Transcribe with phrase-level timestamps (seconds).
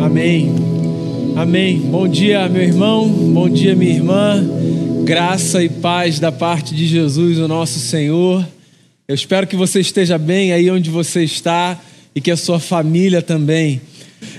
[0.00, 0.54] Amém.
[1.36, 1.80] Amém.
[1.80, 3.08] Bom dia, meu irmão.
[3.08, 4.48] Bom dia, minha irmã.
[5.02, 8.46] Graça e paz da parte de Jesus, o nosso Senhor.
[9.08, 11.80] Eu espero que você esteja bem aí onde você está
[12.14, 13.80] e que a sua família também.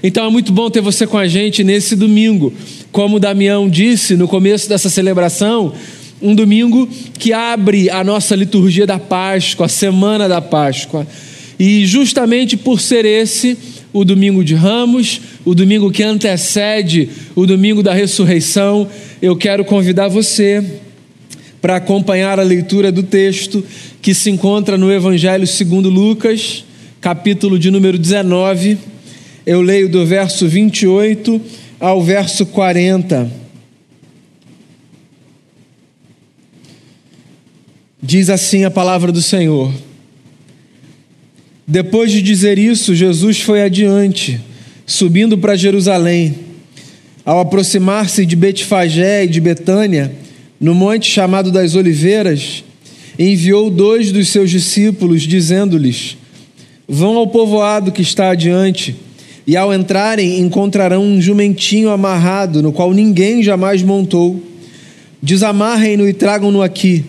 [0.01, 2.53] Então é muito bom ter você com a gente nesse domingo.
[2.89, 5.73] Como o Damião disse no começo dessa celebração,
[6.21, 6.87] um domingo
[7.17, 11.05] que abre a nossa liturgia da Páscoa, a semana da Páscoa.
[11.59, 13.57] E justamente por ser esse
[13.91, 18.87] o domingo de Ramos, o domingo que antecede o domingo da ressurreição,
[19.21, 20.63] eu quero convidar você
[21.61, 23.63] para acompanhar a leitura do texto
[24.01, 26.63] que se encontra no Evangelho segundo Lucas,
[27.01, 28.77] capítulo de número 19.
[29.45, 31.41] Eu leio do verso 28
[31.79, 33.39] ao verso 40.
[38.01, 39.73] Diz assim a palavra do Senhor:
[41.71, 44.41] Depois de dizer isso, Jesus foi adiante,
[44.87, 46.33] subindo para Jerusalém.
[47.23, 50.11] Ao aproximar-se de Betfagé e de Betânia,
[50.59, 52.63] no monte chamado das Oliveiras,
[53.19, 56.17] enviou dois dos seus discípulos, dizendo-lhes:
[56.87, 58.95] Vão ao povoado que está adiante,
[59.45, 64.41] e ao entrarem encontrarão um jumentinho amarrado, no qual ninguém jamais montou.
[65.21, 67.05] Desamarrem-no e tragam-no aqui.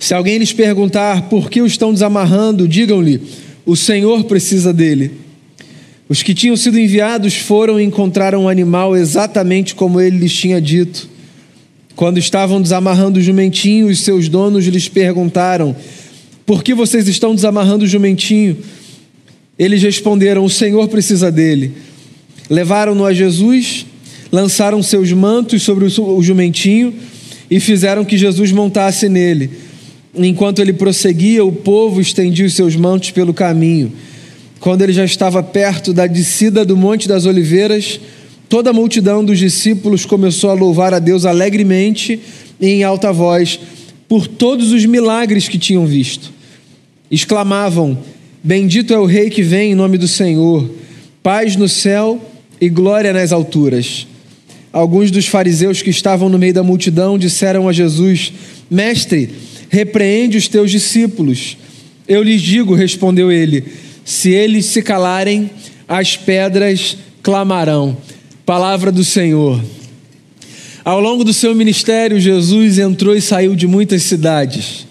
[0.00, 3.20] Se alguém lhes perguntar por que o estão desamarrando, digam-lhe:
[3.68, 5.10] o Senhor precisa dele.
[6.08, 10.58] Os que tinham sido enviados foram e encontraram um animal exatamente como ele lhes tinha
[10.58, 11.06] dito.
[11.94, 15.76] Quando estavam desamarrando o jumentinho, os seus donos lhes perguntaram:
[16.46, 18.56] Por que vocês estão desamarrando o jumentinho?
[19.58, 21.74] Eles responderam: O Senhor precisa dele.
[22.48, 23.84] Levaram-no a Jesus,
[24.32, 26.94] lançaram seus mantos sobre o jumentinho
[27.50, 29.67] e fizeram que Jesus montasse nele.
[30.18, 33.92] Enquanto ele prosseguia, o povo estendia os seus mantos pelo caminho.
[34.58, 38.00] Quando ele já estava perto da descida do Monte das Oliveiras,
[38.48, 42.18] toda a multidão dos discípulos começou a louvar a Deus alegremente
[42.60, 43.60] e em alta voz
[44.08, 46.32] por todos os milagres que tinham visto.
[47.10, 47.96] Exclamavam:
[48.42, 50.68] Bendito é o Rei que vem em nome do Senhor,
[51.22, 52.20] paz no céu
[52.60, 54.06] e glória nas alturas.
[54.72, 58.32] Alguns dos fariseus que estavam no meio da multidão disseram a Jesus:
[58.70, 59.30] Mestre,
[59.68, 61.56] repreende os teus discípulos.
[62.06, 63.64] Eu lhes digo, respondeu ele:
[64.04, 65.50] se eles se calarem,
[65.86, 67.96] as pedras clamarão.
[68.46, 69.62] Palavra do Senhor.
[70.84, 74.86] Ao longo do seu ministério, Jesus entrou e saiu de muitas cidades.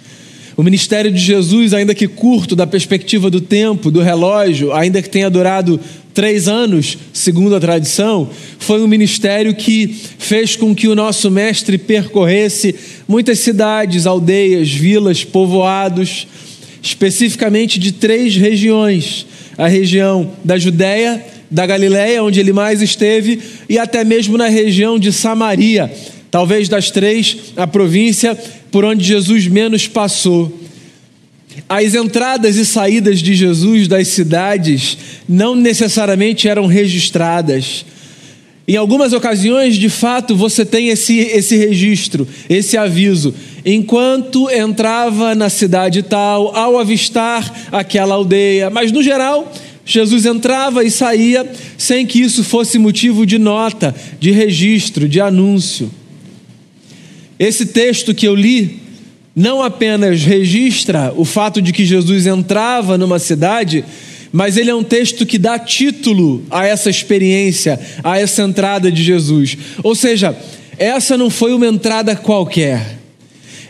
[0.55, 5.09] O ministério de Jesus, ainda que curto da perspectiva do tempo, do relógio, ainda que
[5.09, 5.79] tenha durado
[6.17, 11.78] três anos, segundo a tradição, foi um ministério que fez com que o nosso mestre
[11.78, 12.73] percorresse
[13.07, 16.25] muitas cidades, aldeias, vilas, povoados,
[16.81, 19.27] especificamente de três regiões:
[19.59, 23.39] a região da Judéia, da Galiléia, onde ele mais esteve,
[23.69, 25.94] e até mesmo na região de Samaria,
[26.31, 28.35] talvez das três, a província
[28.72, 30.66] por onde Jesus menos passou.
[31.68, 34.97] As entradas e saídas de Jesus das cidades
[35.28, 37.85] não necessariamente eram registradas.
[38.68, 43.34] Em algumas ocasiões, de fato, você tem esse, esse registro, esse aviso.
[43.66, 48.69] Enquanto entrava na cidade tal, ao avistar aquela aldeia.
[48.69, 49.53] Mas, no geral,
[49.85, 55.89] Jesus entrava e saía sem que isso fosse motivo de nota, de registro, de anúncio.
[57.39, 58.81] Esse texto que eu li
[59.37, 63.85] não apenas registra o fato de que Jesus entrava numa cidade,
[64.31, 69.03] mas ele é um texto que dá título a essa experiência, a essa entrada de
[69.03, 69.55] Jesus.
[69.83, 70.35] Ou seja,
[70.79, 72.97] essa não foi uma entrada qualquer.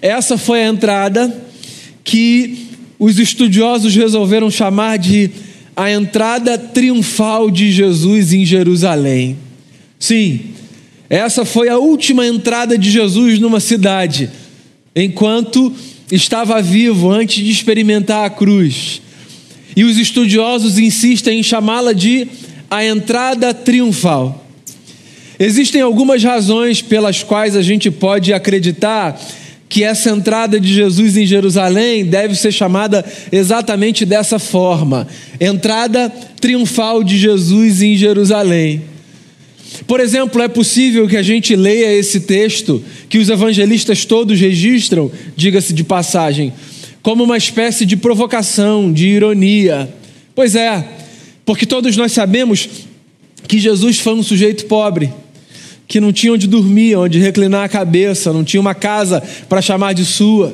[0.01, 1.35] Essa foi a entrada
[2.01, 5.29] que os estudiosos resolveram chamar de
[5.75, 9.37] a entrada triunfal de Jesus em Jerusalém.
[9.99, 10.45] Sim,
[11.09, 14.31] essa foi a última entrada de Jesus numa cidade
[15.03, 15.71] enquanto
[16.11, 19.01] estava vivo antes de experimentar a cruz.
[19.75, 22.27] E os estudiosos insistem em chamá-la de
[22.69, 24.43] a entrada triunfal.
[25.39, 29.21] Existem algumas razões pelas quais a gente pode acreditar
[29.69, 35.07] que essa entrada de Jesus em Jerusalém deve ser chamada exatamente dessa forma:
[35.39, 36.09] entrada
[36.41, 38.96] triunfal de Jesus em Jerusalém.
[39.85, 45.11] Por exemplo, é possível que a gente leia esse texto que os evangelistas todos registram,
[45.35, 46.53] diga-se de passagem,
[47.01, 49.89] como uma espécie de provocação, de ironia.
[50.35, 50.85] Pois é,
[51.45, 52.67] porque todos nós sabemos
[53.47, 55.11] que Jesus foi um sujeito pobre,
[55.87, 59.93] que não tinha onde dormir, onde reclinar a cabeça, não tinha uma casa para chamar
[59.93, 60.53] de sua.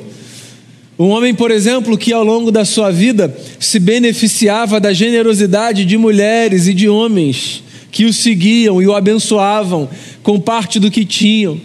[0.98, 5.98] Um homem, por exemplo, que ao longo da sua vida se beneficiava da generosidade de
[5.98, 7.63] mulheres e de homens
[7.94, 9.88] que o seguiam e o abençoavam
[10.24, 11.62] com parte do que tinham.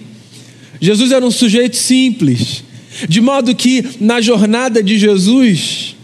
[0.78, 2.62] Jesus era um sujeito simples,
[3.08, 5.96] de modo que na jornada de Jesus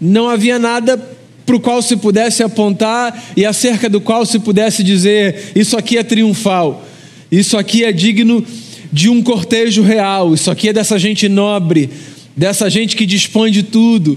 [0.00, 0.96] não havia nada
[1.44, 5.98] para o qual se pudesse apontar e acerca do qual se pudesse dizer: isso aqui
[5.98, 6.86] é triunfal,
[7.32, 8.46] isso aqui é digno
[8.92, 11.90] de um cortejo real, isso aqui é dessa gente nobre,
[12.36, 14.16] dessa gente que dispõe de tudo.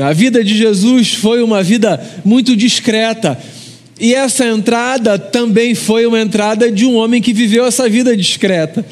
[0.00, 3.38] A vida de Jesus foi uma vida muito discreta.
[4.04, 8.84] E essa entrada também foi uma entrada de um homem que viveu essa vida discreta.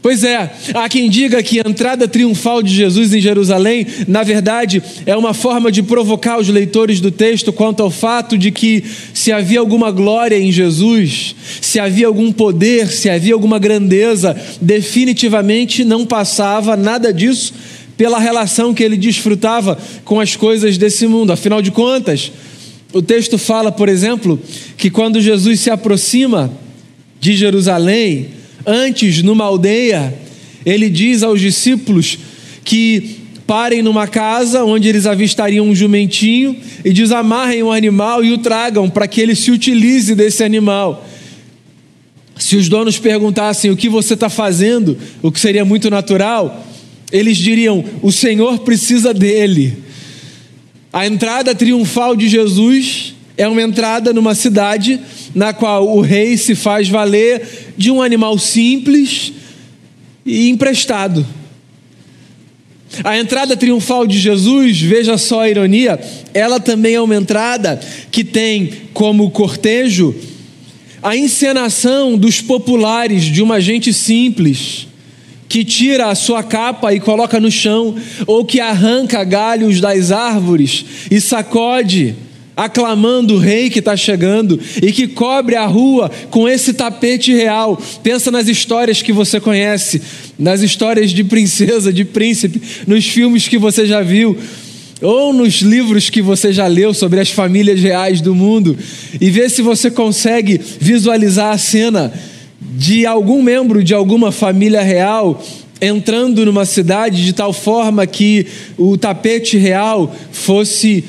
[0.00, 4.80] Pois é, há quem diga que a entrada triunfal de Jesus em Jerusalém, na verdade,
[5.04, 9.32] é uma forma de provocar os leitores do texto quanto ao fato de que, se
[9.32, 16.06] havia alguma glória em Jesus, se havia algum poder, se havia alguma grandeza, definitivamente não
[16.06, 17.52] passava nada disso
[17.96, 21.32] pela relação que ele desfrutava com as coisas desse mundo.
[21.32, 22.30] Afinal de contas,
[22.92, 24.40] o texto fala, por exemplo,
[24.76, 26.50] que quando Jesus se aproxima
[27.20, 28.28] de Jerusalém,
[28.66, 30.14] antes numa aldeia,
[30.64, 32.18] ele diz aos discípulos
[32.64, 36.54] que parem numa casa onde eles avistariam um jumentinho
[36.84, 41.06] e desamarrem o animal e o tragam para que ele se utilize desse animal.
[42.38, 46.64] Se os donos perguntassem o que você está fazendo, o que seria muito natural,
[47.10, 49.87] eles diriam: o Senhor precisa dele.
[50.98, 54.98] A entrada triunfal de Jesus é uma entrada numa cidade
[55.32, 59.32] na qual o rei se faz valer de um animal simples
[60.26, 61.24] e emprestado.
[63.04, 66.00] A entrada triunfal de Jesus, veja só a ironia,
[66.34, 67.78] ela também é uma entrada
[68.10, 70.12] que tem como cortejo
[71.00, 74.87] a encenação dos populares de uma gente simples
[75.48, 77.96] que tira a sua capa e coloca no chão,
[78.26, 82.14] ou que arranca galhos das árvores e sacode,
[82.56, 87.80] aclamando o rei que está chegando, e que cobre a rua com esse tapete real.
[88.02, 90.02] Pensa nas histórias que você conhece,
[90.38, 94.36] nas histórias de princesa, de príncipe, nos filmes que você já viu.
[95.00, 98.76] Ou nos livros que você já leu sobre as famílias reais do mundo,
[99.20, 102.12] e vê se você consegue visualizar a cena
[102.76, 105.42] de algum membro de alguma família real
[105.80, 111.04] entrando numa cidade de tal forma que o tapete real fosse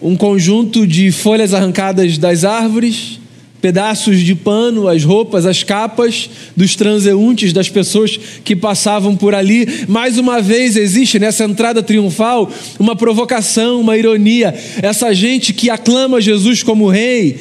[0.00, 3.20] um conjunto de folhas arrancadas das árvores,
[3.60, 9.86] pedaços de pano, as roupas, as capas dos transeuntes, das pessoas que passavam por ali.
[9.88, 14.52] Mais uma vez existe nessa entrada triunfal uma provocação, uma ironia.
[14.82, 17.38] Essa gente que aclama Jesus como rei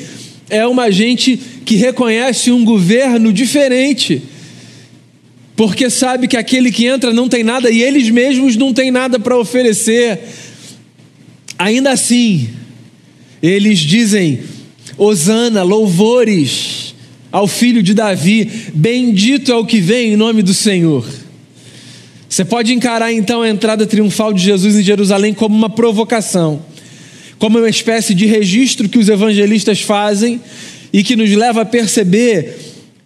[0.52, 4.22] é uma gente que reconhece um governo diferente,
[5.56, 9.18] porque sabe que aquele que entra não tem nada e eles mesmos não têm nada
[9.18, 10.20] para oferecer.
[11.58, 12.50] Ainda assim,
[13.42, 14.42] eles dizem:
[14.98, 16.94] Hosana, louvores
[17.32, 21.08] ao filho de Davi, bendito é o que vem em nome do Senhor.
[22.28, 26.62] Você pode encarar então a entrada triunfal de Jesus em Jerusalém como uma provocação,
[27.42, 30.40] como uma espécie de registro que os evangelistas fazem
[30.94, 32.56] e que nos leva a perceber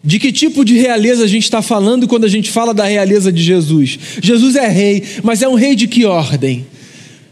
[0.04, 3.32] de que tipo de realeza a gente está falando quando a gente fala da realeza
[3.32, 3.98] de Jesus.
[4.22, 6.68] Jesus é rei, mas é um rei de que ordem?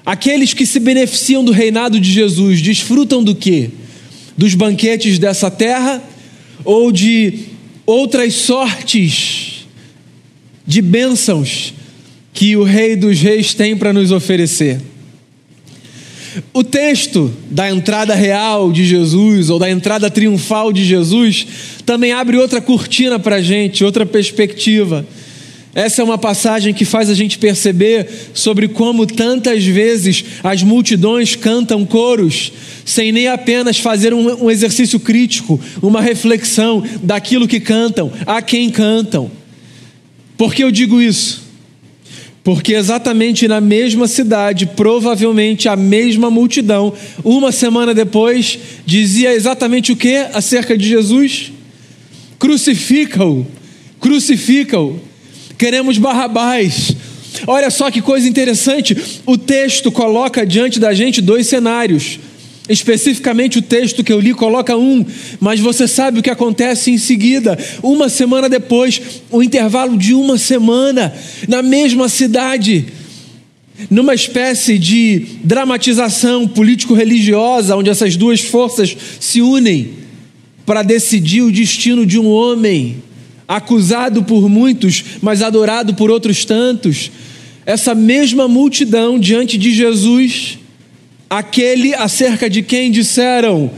[0.06, 3.70] Aqueles que se beneficiam do reinado de Jesus desfrutam do quê?
[4.38, 6.02] Dos banquetes dessa terra
[6.64, 7.48] ou de
[7.86, 9.66] outras sortes
[10.66, 11.74] de bênçãos
[12.32, 14.93] que o Rei dos Reis tem para nos oferecer?
[16.54, 21.46] O texto da entrada real de Jesus, ou da entrada triunfal de Jesus,
[21.86, 25.06] também abre outra cortina para a gente, outra perspectiva.
[25.76, 31.36] Essa é uma passagem que faz a gente perceber sobre como tantas vezes as multidões
[31.36, 32.52] cantam coros,
[32.86, 39.32] sem nem apenas fazer um, exercício crítico, uma reflexão daquilo que cantam, a quem cantam.
[40.38, 41.43] Por que eu digo isso?
[42.44, 49.96] Porque exatamente na mesma cidade, provavelmente a mesma multidão, uma semana depois, dizia exatamente o
[49.96, 51.54] que acerca de Jesus?
[52.38, 53.48] Crucifica-o,
[54.00, 55.00] crucifica-o.
[55.58, 56.94] Queremos Barrabás.
[57.48, 58.96] Olha só que coisa interessante,
[59.26, 62.20] o texto coloca diante da gente dois cenários.
[62.68, 65.06] Especificamente o texto que eu li coloca um,
[65.40, 67.58] mas você sabe o que acontece em seguida.
[67.82, 71.14] Uma semana depois, o intervalo de uma semana,
[71.46, 72.86] na mesma cidade,
[73.90, 79.90] numa espécie de dramatização político-religiosa, onde essas duas forças se unem
[80.66, 83.04] para decidir o destino de um homem,
[83.46, 87.12] acusado por muitos, mas adorado por outros tantos.
[87.66, 90.60] Essa mesma multidão diante de Jesus
[91.38, 93.72] aquele acerca de quem disseram: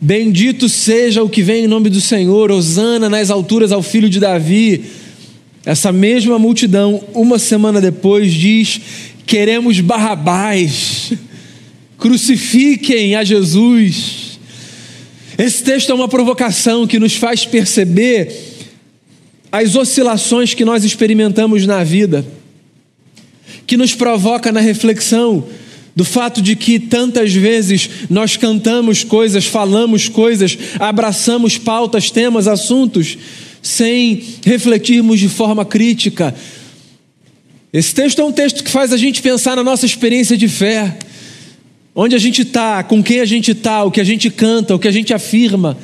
[0.00, 4.18] Bendito seja o que vem em nome do Senhor, Hosana nas alturas ao filho de
[4.18, 4.84] Davi.
[5.64, 8.80] Essa mesma multidão, uma semana depois, diz:
[9.24, 11.12] Queremos Barrabás,
[11.96, 14.38] crucifiquem a Jesus.
[15.38, 18.30] Esse texto é uma provocação que nos faz perceber
[19.50, 22.24] as oscilações que nós experimentamos na vida,
[23.66, 25.46] que nos provoca na reflexão
[26.00, 33.18] do fato de que tantas vezes nós cantamos coisas, falamos coisas, abraçamos pautas, temas, assuntos,
[33.60, 36.34] sem refletirmos de forma crítica.
[37.70, 40.96] Esse texto é um texto que faz a gente pensar na nossa experiência de fé,
[41.94, 44.78] onde a gente está, com quem a gente está, o que a gente canta, o
[44.78, 45.76] que a gente afirma,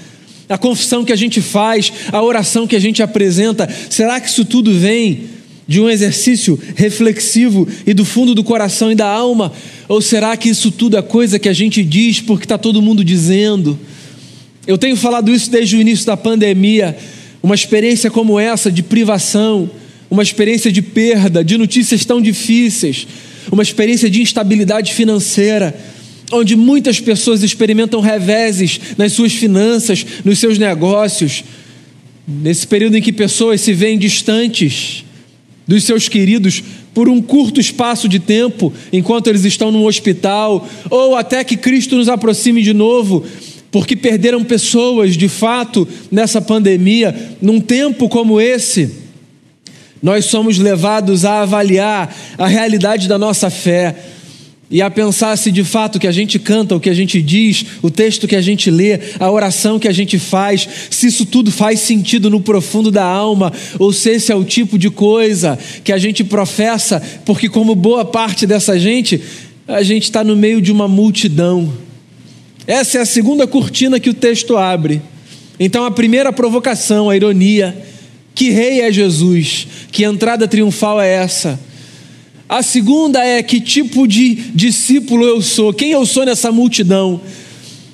[0.49, 3.69] a confissão que a gente faz, a oração que a gente apresenta.
[3.91, 5.36] Será que isso tudo vem
[5.69, 9.53] de um exercício reflexivo e do fundo do coração e da alma?
[9.89, 13.05] Ou será que isso tudo é coisa que a gente diz porque está todo mundo
[13.05, 13.79] dizendo?
[14.67, 16.97] Eu tenho falado isso desde o início da pandemia.
[17.43, 19.71] Uma experiência como essa de privação,
[20.11, 23.07] uma experiência de perda, de notícias tão difíceis,
[23.51, 25.77] uma experiência de instabilidade financeira,
[26.33, 31.45] onde muitas pessoas experimentam reveses nas suas finanças, nos seus negócios.
[32.27, 35.06] Nesse período em que pessoas se veem distantes
[35.67, 36.63] dos seus queridos
[36.95, 41.97] por um curto espaço de tempo, enquanto eles estão num hospital, ou até que Cristo
[41.97, 43.25] nos aproxime de novo,
[43.71, 48.91] porque perderam pessoas de fato nessa pandemia, num tempo como esse.
[50.03, 53.95] Nós somos levados a avaliar a realidade da nossa fé
[54.69, 57.23] e a pensar se de fato o que a gente canta, o que a gente
[57.23, 61.25] diz, o texto que a gente lê, a oração que a gente faz, se isso
[61.25, 65.57] tudo faz sentido no profundo da alma, ou se esse é o tipo de coisa
[65.85, 69.21] que a gente professa, porque, como boa parte dessa gente,
[69.69, 71.73] a gente está no meio de uma multidão.
[72.67, 75.01] Essa é a segunda cortina que o texto abre.
[75.61, 77.77] Então, a primeira provocação, a ironia:
[78.35, 79.69] que rei é Jesus?
[79.93, 81.59] Que entrada triunfal é essa?
[82.49, 87.21] A segunda é que tipo de discípulo eu sou, quem eu sou nessa multidão.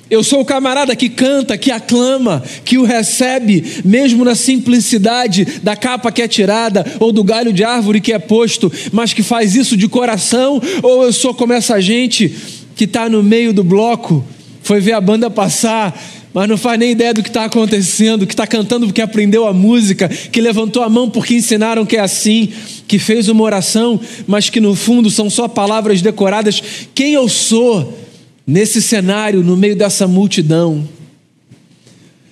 [0.09, 5.75] Eu sou o camarada que canta, que aclama, que o recebe, mesmo na simplicidade da
[5.75, 9.55] capa que é tirada ou do galho de árvore que é posto, mas que faz
[9.55, 12.31] isso de coração, ou eu sou como essa gente
[12.75, 14.23] que está no meio do bloco,
[14.61, 15.99] foi ver a banda passar,
[16.33, 19.53] mas não faz nem ideia do que está acontecendo, que está cantando porque aprendeu a
[19.53, 22.51] música, que levantou a mão porque ensinaram que é assim,
[22.87, 26.61] que fez uma oração, mas que no fundo são só palavras decoradas.
[26.95, 27.99] Quem eu sou
[28.47, 30.87] nesse cenário, no meio dessa multidão?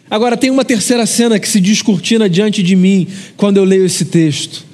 [0.10, 4.04] Agora, tem uma terceira cena que se descortina diante de mim quando eu leio esse
[4.04, 4.66] texto.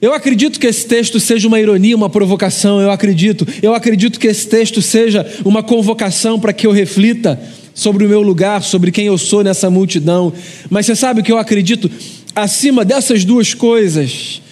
[0.00, 3.46] Eu acredito que esse texto seja uma ironia, uma provocação, eu acredito.
[3.62, 7.40] Eu acredito que esse texto seja uma convocação para que eu reflita
[7.74, 10.32] sobre o meu lugar, sobre quem eu sou nessa multidão.
[10.68, 11.90] Mas você sabe o que eu acredito?
[12.34, 14.42] Acima dessas duas coisas,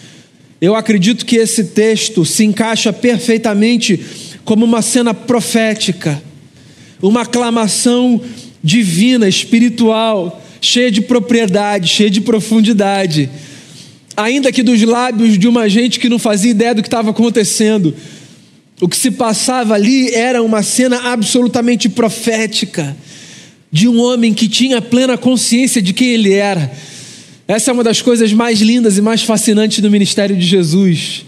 [0.61, 4.01] eu acredito que esse texto se encaixa perfeitamente
[4.45, 6.23] como uma cena profética,
[7.03, 8.21] uma aclamação
[8.63, 13.29] divina, espiritual, cheia de propriedade, cheia de profundidade.
[14.23, 17.95] Ainda que dos lábios de uma gente que não fazia ideia do que estava acontecendo,
[18.81, 22.97] o que se passava ali era uma cena absolutamente profética
[23.71, 26.71] de um homem que tinha plena consciência de quem ele era.
[27.49, 31.25] Essa é uma das coisas mais lindas e mais fascinantes do ministério de Jesus.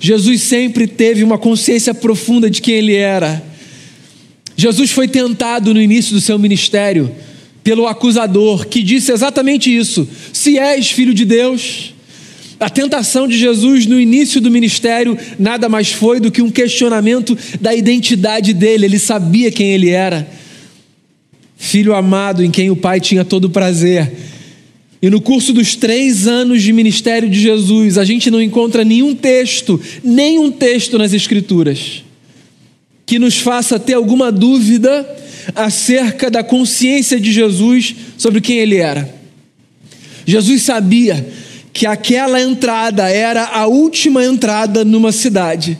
[0.00, 3.42] Jesus sempre teve uma consciência profunda de quem ele era.
[4.56, 7.14] Jesus foi tentado no início do seu ministério
[7.62, 11.92] pelo acusador, que disse exatamente isso: se és filho de Deus.
[12.60, 17.36] A tentação de Jesus no início do ministério nada mais foi do que um questionamento
[17.60, 20.38] da identidade dele, ele sabia quem ele era
[21.60, 24.10] filho amado em quem o Pai tinha todo o prazer.
[25.02, 29.14] E no curso dos três anos de ministério de Jesus, a gente não encontra nenhum
[29.14, 32.02] texto, nenhum texto nas Escrituras,
[33.04, 35.06] que nos faça ter alguma dúvida
[35.54, 39.14] acerca da consciência de Jesus sobre quem ele era.
[40.24, 41.26] Jesus sabia
[41.72, 45.78] que aquela entrada era a última entrada numa cidade.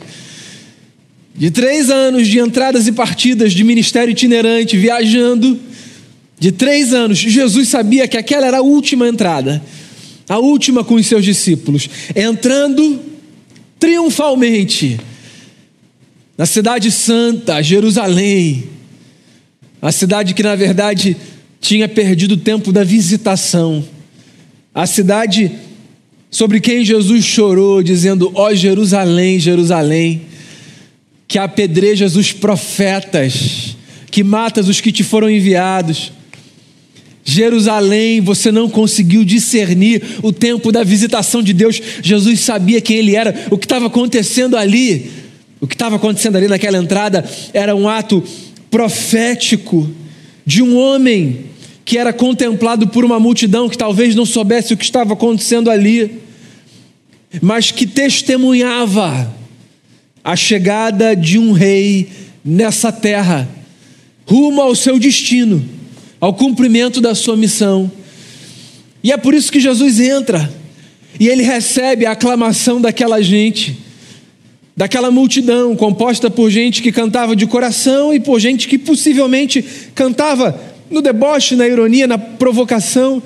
[1.35, 5.59] De três anos de entradas e partidas de ministério itinerante, viajando,
[6.39, 9.63] de três anos, Jesus sabia que aquela era a última entrada,
[10.29, 13.01] a última com os seus discípulos, entrando
[13.79, 14.99] triunfalmente
[16.37, 18.65] na cidade santa, Jerusalém,
[19.83, 21.17] a cidade que na verdade
[21.61, 23.85] tinha perdido o tempo da visitação,
[24.75, 25.53] a cidade
[26.31, 30.23] sobre quem Jesus chorou, dizendo: Ó oh, Jerusalém, Jerusalém,
[31.27, 33.77] que apedrejas os profetas
[34.11, 36.13] que matas os que te foram enviados.
[37.25, 41.81] Jerusalém, você não conseguiu discernir o tempo da visitação de Deus.
[42.03, 45.11] Jesus sabia quem ele era, o que estava acontecendo ali.
[45.61, 48.25] O que estava acontecendo ali naquela entrada era um ato
[48.71, 49.89] profético
[50.45, 51.51] de um homem
[51.91, 56.21] que era contemplado por uma multidão que talvez não soubesse o que estava acontecendo ali,
[57.43, 59.35] mas que testemunhava
[60.23, 62.09] a chegada de um rei
[62.45, 63.49] nessa terra,
[64.25, 65.69] rumo ao seu destino,
[66.21, 67.91] ao cumprimento da sua missão.
[69.03, 70.49] E é por isso que Jesus entra
[71.19, 73.77] e ele recebe a aclamação daquela gente,
[74.77, 79.61] daquela multidão composta por gente que cantava de coração e por gente que possivelmente
[79.93, 83.23] cantava no deboche, na ironia, na provocação.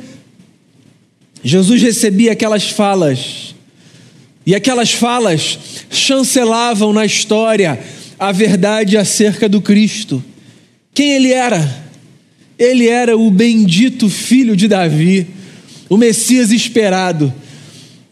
[1.43, 3.55] Jesus recebia aquelas falas,
[4.47, 5.59] e aquelas falas
[5.91, 7.79] chancelavam na história
[8.19, 10.23] a verdade acerca do Cristo.
[10.93, 11.85] Quem ele era?
[12.59, 15.27] Ele era o bendito filho de Davi,
[15.89, 17.33] o Messias esperado,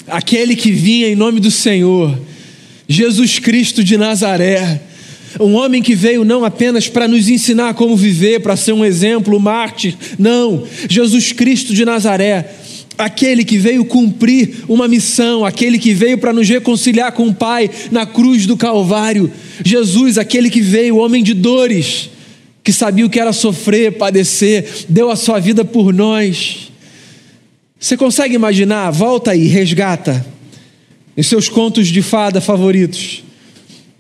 [0.07, 2.19] aquele que vinha em nome do Senhor,
[2.89, 4.81] Jesus Cristo de Nazaré.
[5.41, 9.37] Um homem que veio não apenas para nos ensinar como viver, para ser um exemplo,
[9.37, 10.65] um mártir, não.
[10.89, 12.57] Jesus Cristo de Nazaré
[12.99, 17.71] aquele que veio cumprir uma missão, aquele que veio para nos reconciliar com o Pai
[17.91, 19.31] na cruz do Calvário.
[19.65, 22.11] Jesus, aquele que veio, homem de dores,
[22.63, 26.71] que sabia o que era sofrer, padecer, deu a sua vida por nós.
[27.79, 28.91] Você consegue imaginar?
[28.91, 30.25] Volta aí, resgata
[31.17, 33.23] em seus contos de fada favoritos,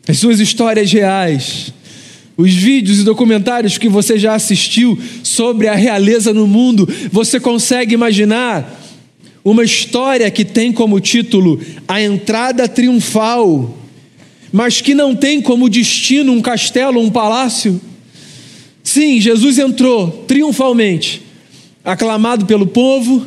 [0.07, 1.73] as suas histórias reais,
[2.37, 6.89] os vídeos e documentários que você já assistiu sobre a realeza no mundo.
[7.11, 8.81] Você consegue imaginar
[9.45, 13.79] uma história que tem como título A Entrada Triunfal,
[14.53, 17.81] mas que não tem como destino um castelo, um palácio.
[18.83, 21.23] Sim, Jesus entrou triunfalmente,
[21.85, 23.27] aclamado pelo povo,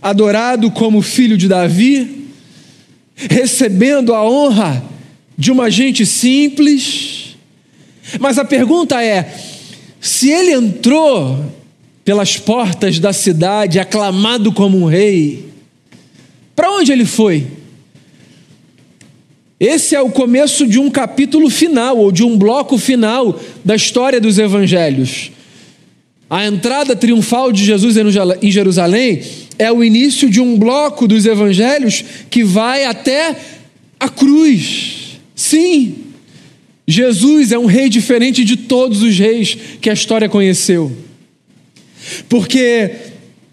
[0.00, 2.26] adorado como filho de Davi,
[3.16, 4.97] recebendo a honra
[5.38, 7.36] de uma gente simples.
[8.18, 9.32] Mas a pergunta é:
[10.00, 11.38] se ele entrou
[12.08, 15.46] pelas portas da cidade, aclamado como um rei.
[16.56, 17.46] Para onde ele foi?
[19.60, 24.18] Esse é o começo de um capítulo final, ou de um bloco final da história
[24.18, 25.30] dos evangelhos.
[26.30, 29.22] A entrada triunfal de Jesus em Jerusalém
[29.58, 33.36] é o início de um bloco dos evangelhos que vai até
[34.00, 35.07] a cruz.
[35.38, 35.94] Sim,
[36.84, 40.90] Jesus é um rei diferente de todos os reis que a história conheceu.
[42.28, 42.90] Porque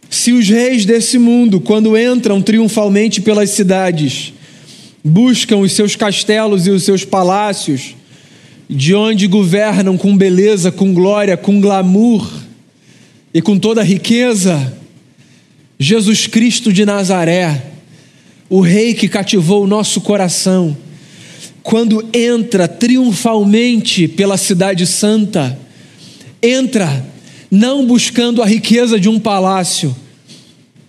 [0.10, 4.34] se os reis desse mundo, quando entram triunfalmente pelas cidades,
[5.04, 7.96] buscam os seus castelos e os seus palácios,
[8.68, 12.28] de onde governam com beleza, com glória, com glamour
[13.32, 14.76] e com toda riqueza,
[15.78, 17.62] Jesus Cristo de Nazaré,
[18.50, 20.76] o Rei que cativou o nosso coração,
[21.66, 25.58] quando entra triunfalmente pela Cidade Santa,
[26.40, 27.04] entra
[27.50, 29.94] não buscando a riqueza de um palácio,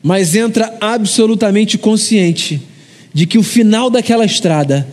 [0.02, 2.60] mas entra absolutamente consciente
[3.14, 4.86] de que o final daquela estrada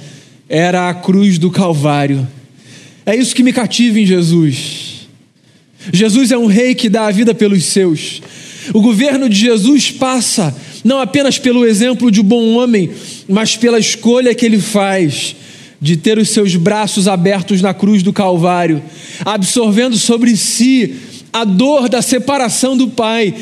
[0.48, 2.26] era a cruz do Calvário.
[3.06, 5.10] É isso que me cativa em Jesus.
[5.92, 8.22] Jesus é um rei que dá a vida pelos seus.
[8.74, 12.90] O governo de Jesus passa não apenas pelo exemplo de um bom homem,
[13.28, 15.36] mas pela escolha que ele faz
[15.84, 18.82] de ter os seus braços abertos na cruz do Calvário,
[19.26, 20.96] absorvendo sobre si
[21.34, 23.36] a dor da separação do Pai,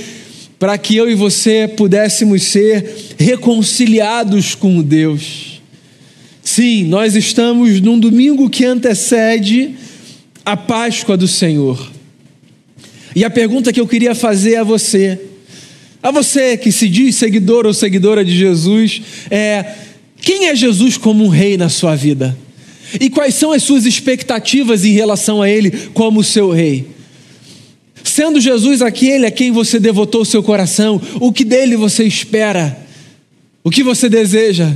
[0.58, 5.62] para que eu e você pudéssemos ser reconciliados com Deus.
[6.42, 9.76] Sim, nós estamos num domingo que antecede
[10.44, 11.92] a Páscoa do Senhor.
[13.16, 15.20] E a pergunta que eu queria fazer a você,
[16.02, 19.00] a você que se diz seguidor ou seguidora de Jesus,
[19.30, 19.91] é:
[20.22, 22.38] quem é Jesus como um rei na sua vida?
[23.00, 26.88] E quais são as suas expectativas em relação a Ele como seu rei?
[28.04, 32.78] Sendo Jesus aquele a quem você devotou o seu coração, o que dele você espera?
[33.64, 34.76] O que você deseja?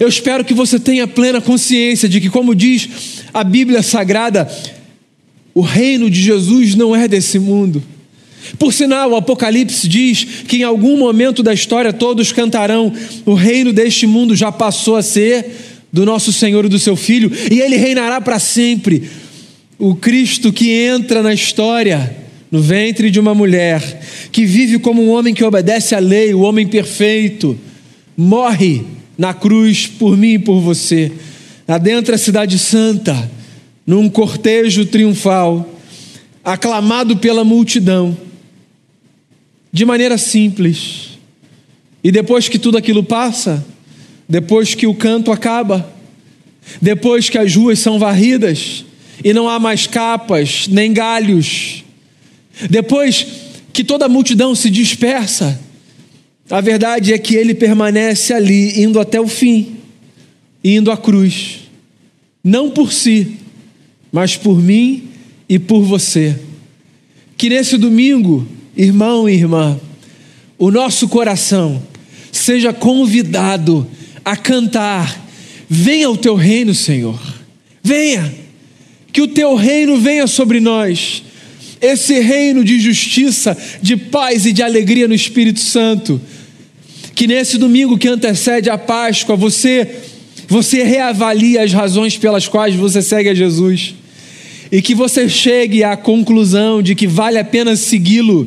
[0.00, 2.88] Eu espero que você tenha plena consciência de que, como diz
[3.32, 4.50] a Bíblia Sagrada,
[5.54, 7.82] o reino de Jesus não é desse mundo.
[8.58, 12.92] Por sinal, o Apocalipse diz que em algum momento da história todos cantarão:
[13.24, 15.46] o reino deste mundo já passou a ser
[15.92, 19.04] do nosso Senhor e do seu Filho, e ele reinará para sempre.
[19.78, 22.16] O Cristo que entra na história
[22.50, 26.40] no ventre de uma mulher, que vive como um homem que obedece à lei, o
[26.40, 27.58] homem perfeito,
[28.16, 28.82] morre
[29.18, 31.10] na cruz por mim e por você,
[31.66, 33.30] adentra a cidade santa,
[33.86, 35.75] num cortejo triunfal,
[36.46, 38.16] aclamado pela multidão,
[39.72, 41.18] de maneira simples.
[42.04, 43.66] E depois que tudo aquilo passa,
[44.28, 45.92] depois que o canto acaba,
[46.80, 48.84] depois que as ruas são varridas
[49.24, 51.82] e não há mais capas nem galhos,
[52.70, 53.26] depois
[53.72, 55.60] que toda a multidão se dispersa,
[56.48, 59.78] a verdade é que ele permanece ali, indo até o fim,
[60.62, 61.68] indo à cruz,
[62.42, 63.36] não por si,
[64.12, 65.08] mas por mim
[65.48, 66.36] e por você.
[67.36, 69.78] Que nesse domingo, irmão e irmã,
[70.58, 71.82] o nosso coração
[72.32, 73.86] seja convidado
[74.24, 75.24] a cantar:
[75.68, 77.20] Venha o teu reino, Senhor,
[77.82, 78.32] venha,
[79.12, 81.22] que o teu reino venha sobre nós,
[81.80, 86.20] esse reino de justiça, de paz e de alegria no Espírito Santo.
[87.14, 90.02] Que nesse domingo que antecede a Páscoa, você
[90.48, 93.94] você reavalie as razões pelas quais você segue a Jesus
[94.76, 98.46] e que você chegue à conclusão de que vale a pena segui-lo,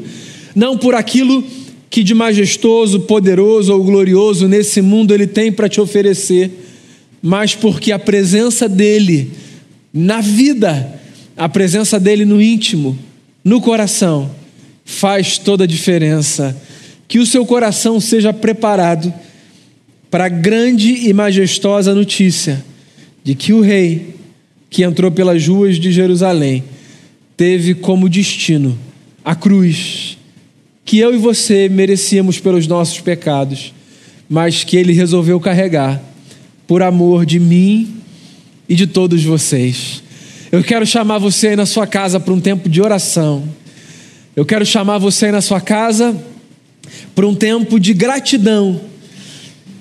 [0.53, 1.43] não por aquilo
[1.89, 6.51] que de majestoso, poderoso ou glorioso nesse mundo ele tem para te oferecer,
[7.19, 9.31] mas porque a presença dele
[9.91, 11.01] na vida,
[11.35, 12.95] a presença dele no íntimo,
[13.43, 14.29] no coração,
[14.85, 16.55] faz toda a diferença.
[17.07, 19.11] Que o seu coração seja preparado
[20.11, 22.63] para a grande e majestosa notícia
[23.23, 24.18] de que o Rei,
[24.69, 26.63] que entrou pelas ruas de Jerusalém,
[27.35, 28.77] teve como destino
[29.23, 30.17] a cruz,
[30.85, 33.73] que eu e você merecíamos pelos nossos pecados,
[34.29, 36.01] mas que ele resolveu carregar
[36.67, 37.95] por amor de mim
[38.67, 40.03] e de todos vocês.
[40.51, 43.43] Eu quero chamar você aí na sua casa para um tempo de oração.
[44.35, 46.15] Eu quero chamar você aí na sua casa
[47.13, 48.81] para um tempo de gratidão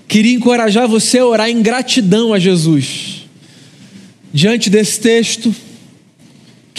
[0.09, 3.08] Queria encorajar você a orar em gratidão a Jesus.
[4.33, 5.55] Diante desse texto,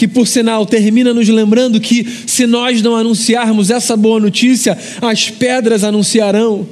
[0.00, 5.28] que por sinal termina nos lembrando que se nós não anunciarmos essa boa notícia, as
[5.28, 6.66] pedras anunciarão.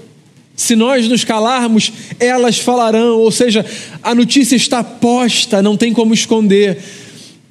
[0.56, 3.18] Se nós nos calarmos, elas falarão.
[3.18, 3.66] Ou seja,
[4.02, 6.78] a notícia está posta, não tem como esconder.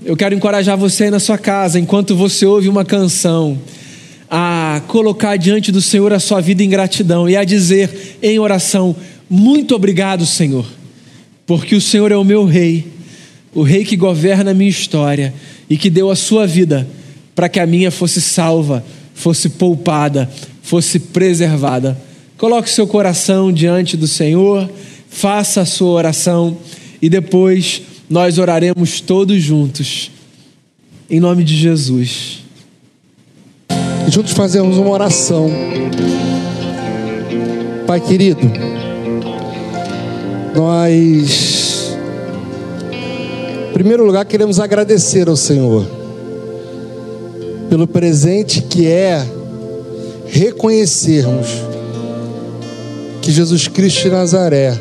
[0.03, 3.59] Eu quero encorajar você aí na sua casa, enquanto você ouve uma canção,
[4.29, 8.95] a colocar diante do Senhor a sua vida em gratidão e a dizer em oração:
[9.29, 10.65] Muito obrigado, Senhor,
[11.45, 12.96] porque o Senhor é o meu Rei,
[13.53, 15.33] o Rei que governa a minha história
[15.69, 16.87] e que deu a sua vida
[17.35, 18.83] para que a minha fosse salva,
[19.13, 20.29] fosse poupada,
[20.61, 21.97] fosse preservada.
[22.37, 24.69] Coloque seu coração diante do Senhor,
[25.09, 26.57] faça a sua oração
[27.01, 30.11] e depois nós oraremos todos juntos.
[31.09, 32.47] Em nome de Jesus
[34.09, 35.49] juntos fazemos uma oração.
[37.85, 38.41] Pai querido,
[40.55, 41.56] nós,
[43.77, 45.85] primeiro lugar, queremos agradecer ao Senhor
[47.69, 49.23] pelo presente que é
[50.25, 51.47] reconhecermos
[53.21, 54.73] que Jesus Cristo de Nazaré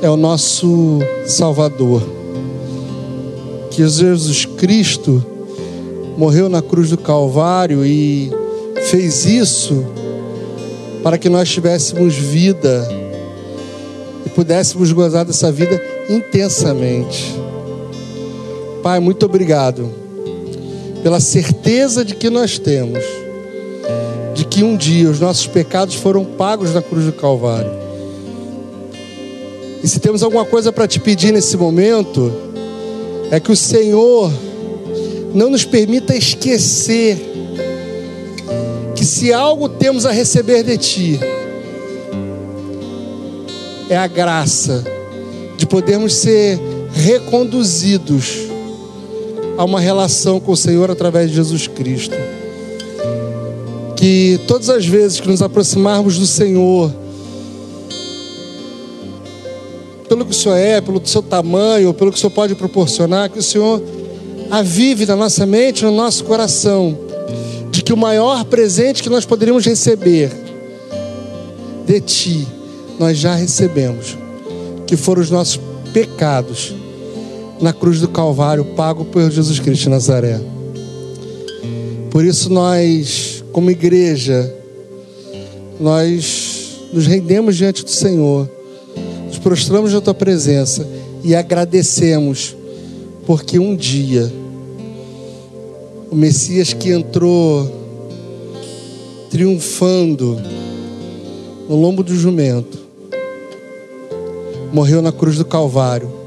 [0.00, 2.08] é o nosso Salvador,
[3.72, 5.20] que Jesus Cristo
[6.16, 8.30] morreu na cruz do Calvário e
[8.92, 9.84] fez isso
[11.02, 12.88] para que nós tivéssemos vida
[14.24, 17.34] e pudéssemos gozar dessa vida intensamente.
[18.82, 19.92] Pai, muito obrigado
[21.02, 23.04] pela certeza de que nós temos
[24.34, 27.72] de que um dia os nossos pecados foram pagos na cruz do Calvário.
[29.82, 32.32] E se temos alguma coisa para te pedir nesse momento,
[33.32, 34.30] é que o Senhor
[35.34, 37.18] não nos permita esquecer
[38.94, 41.20] que se algo temos a receber de Ti,
[43.90, 44.97] é a graça
[45.68, 46.58] de podermos ser
[46.94, 48.48] reconduzidos
[49.58, 52.16] a uma relação com o Senhor através de Jesus Cristo.
[53.94, 56.90] Que todas as vezes que nos aproximarmos do Senhor,
[60.08, 63.38] pelo que o Senhor é, pelo seu tamanho, pelo que o Senhor pode proporcionar, que
[63.38, 63.82] o Senhor
[64.50, 66.96] avive na nossa mente, no nosso coração,
[67.70, 70.30] de que o maior presente que nós poderíamos receber
[71.84, 72.48] de Ti,
[72.98, 74.16] nós já recebemos,
[74.88, 75.60] que foram os nossos
[75.92, 76.74] pecados
[77.60, 80.40] na cruz do Calvário, pago por Jesus Cristo de Nazaré.
[82.10, 84.50] Por isso nós, como igreja,
[85.78, 88.48] nós nos rendemos diante do Senhor,
[89.26, 90.88] nos prostramos na Tua presença
[91.22, 92.56] e agradecemos
[93.26, 94.32] porque um dia
[96.10, 97.70] o Messias que entrou
[99.28, 100.40] triunfando
[101.68, 102.87] no lombo do jumento
[104.72, 106.18] morreu na cruz do Calvário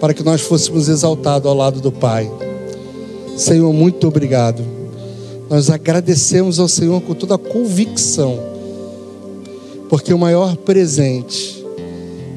[0.00, 2.30] para que nós fôssemos exaltados ao lado do Pai.
[3.36, 4.62] Senhor, muito obrigado.
[5.48, 8.38] Nós agradecemos ao Senhor com toda a convicção,
[9.88, 11.64] porque o maior presente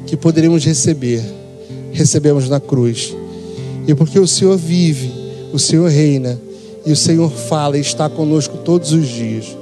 [0.06, 1.22] que poderíamos receber,
[1.92, 3.14] recebemos na cruz.
[3.86, 5.12] E porque o Senhor vive,
[5.52, 6.40] o Senhor reina,
[6.86, 9.56] e o Senhor fala e está conosco todos os dias.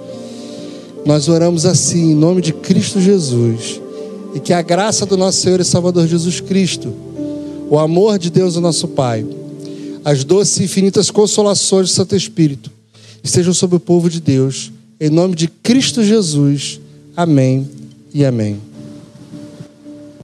[1.05, 3.81] Nós oramos assim, em nome de Cristo Jesus,
[4.37, 6.93] e que a graça do nosso Senhor e Salvador Jesus Cristo,
[7.71, 9.27] o amor de Deus, o nosso Pai,
[10.05, 12.71] as doces e infinitas consolações do Santo Espírito
[13.25, 14.71] estejam sobre o povo de Deus,
[15.01, 16.79] em nome de Cristo Jesus.
[17.17, 17.67] Amém
[18.13, 18.66] e amém.